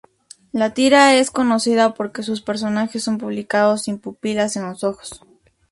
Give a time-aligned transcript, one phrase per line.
[0.51, 5.21] La tira es conocida porque sus personajes son publicados sin pupilas en los ojos.